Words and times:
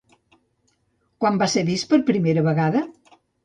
Quan 1.23 1.39
va 1.43 1.49
ser 1.57 1.67
vist 1.69 1.91
per 1.95 2.03
primera 2.11 2.49
vegada? 2.51 2.87